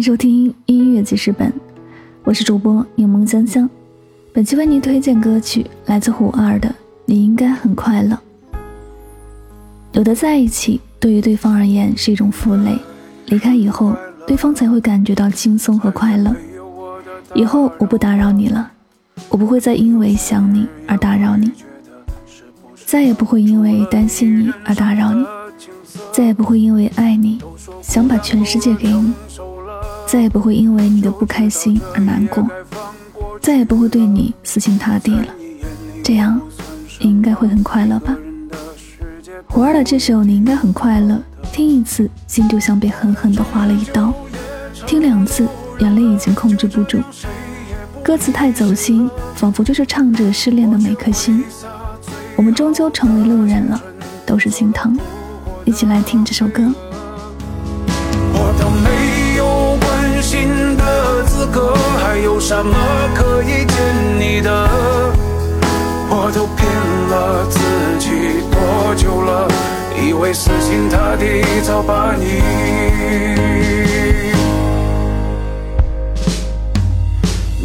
[0.00, 1.52] 迎收听音乐记事本，
[2.24, 3.68] 我是主播柠檬香香。
[4.32, 6.68] 本期为您推荐歌曲来自虎二的
[7.04, 8.18] 《你应该很快乐》。
[9.92, 12.78] 有的在一起，对于对方而言是一种负累；
[13.26, 13.94] 离开以后，
[14.26, 16.34] 对方才会感觉到轻松和快乐。
[17.34, 18.72] 以后我不打扰你了，
[19.28, 21.52] 我不会再因为想你而打扰你，
[22.86, 25.26] 再也不会因为担心你而打扰你，
[26.10, 27.38] 再也不会因为爱你
[27.82, 29.12] 想把全世界给你。
[30.10, 32.44] 再也不会因为你的不开心而难过，
[33.40, 35.26] 再也不会对你死心塌地了。
[36.02, 36.40] 这样，
[36.98, 38.16] 你应该会很快乐吧？
[39.46, 41.14] 胡儿的这首《你应该很快乐》，
[41.52, 44.12] 听一次心就像被狠狠地划了一刀，
[44.84, 45.46] 听两次
[45.78, 46.98] 眼泪已经控制不住。
[48.02, 51.44] 歌词太走心，仿佛就是唱着失恋的每颗心。
[52.34, 53.80] 我们终究成为路人了，
[54.26, 54.98] 都是心疼。
[55.64, 56.64] 一起来听这首歌。
[62.50, 62.74] 什么
[63.14, 63.76] 可以见
[64.18, 64.50] 你的？
[66.10, 66.66] 我都骗
[67.08, 67.60] 了自
[68.00, 69.46] 己多久了？
[69.96, 72.24] 以为死心塌地早把你。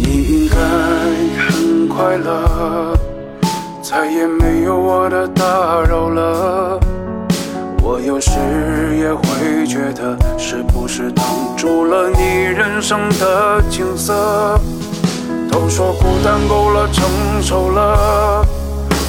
[0.00, 0.56] 你应该
[1.46, 2.98] 很快乐，
[3.80, 5.44] 再也没有我的打
[5.88, 6.80] 扰了。
[7.84, 8.32] 我有时
[8.98, 9.22] 也会
[9.66, 11.24] 觉得，是不是挡
[11.56, 14.58] 住了你人生的景色？
[15.50, 17.04] 都说孤单够了，成
[17.42, 18.46] 熟了，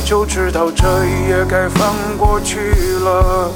[0.03, 2.59] 就知道这一夜该放过去
[3.03, 3.49] 了。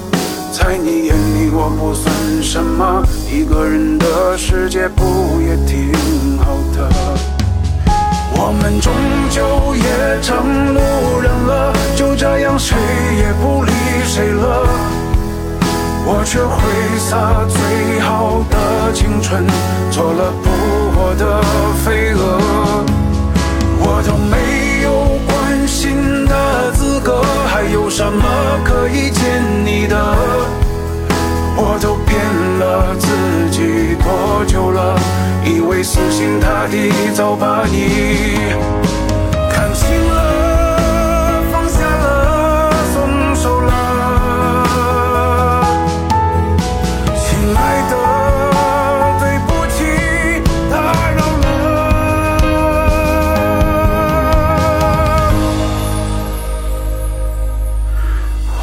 [0.51, 5.91] 在你眼里我不算什么，一个人的世界不也挺
[6.39, 6.89] 好的？
[8.39, 8.93] 我们终
[9.29, 10.79] 究也成路
[11.21, 12.77] 人了，就这样谁
[13.17, 13.71] 也不理
[14.05, 14.96] 谁了。
[16.09, 16.63] 我却挥
[16.97, 19.45] 洒最好的青春，
[19.91, 20.49] 做了扑
[20.95, 21.41] 火的
[21.83, 22.39] 飞蛾。
[23.79, 28.23] 我都没有关心的资格，还有什么
[28.63, 29.97] 可以见你的？
[31.57, 32.17] 我都骗
[32.57, 33.07] 了自
[33.51, 34.97] 己多久了？
[35.43, 38.56] 以为死心塌地早把你。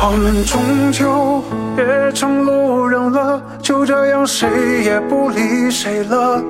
[0.00, 1.42] 我们终究
[1.76, 4.48] 也成路人了，就这样谁
[4.84, 6.42] 也不理谁了。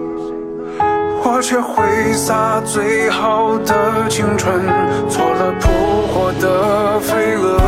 [1.22, 4.60] 我却挥洒最好的青春，
[5.08, 5.70] 做了扑
[6.12, 7.58] 火的飞蛾。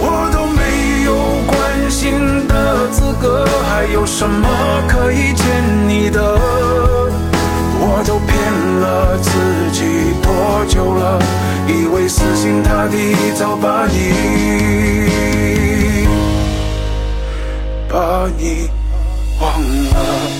[0.00, 1.14] 我都没有
[1.46, 4.46] 关心的资格，还有什么
[4.88, 5.46] 可以见
[5.88, 6.20] 你的？
[7.80, 8.36] 我都骗
[8.80, 9.30] 了自
[9.72, 9.97] 己？
[11.68, 15.08] 以为死心塌地早把你
[17.88, 18.70] 把你
[19.38, 20.37] 忘了。